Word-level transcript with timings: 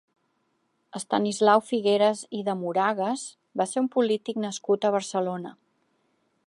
Estanislau 0.99 1.61
Figueras 1.67 2.23
i 2.39 2.41
de 2.47 2.57
Moragas 2.63 3.27
va 3.63 3.69
ser 3.73 3.83
un 3.85 3.93
polític 3.97 4.43
nascut 4.47 4.89
a 4.91 4.95
Barcelona. 4.99 5.55